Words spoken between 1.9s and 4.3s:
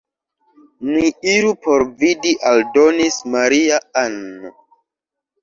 vidi», aldonis Maria-Ann.